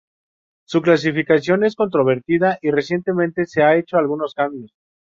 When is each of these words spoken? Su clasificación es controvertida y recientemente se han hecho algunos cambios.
Su 0.65 0.81
clasificación 0.81 1.63
es 1.63 1.75
controvertida 1.75 2.57
y 2.63 2.71
recientemente 2.71 3.45
se 3.45 3.61
han 3.61 3.77
hecho 3.77 3.97
algunos 3.97 4.33
cambios. 4.33 4.71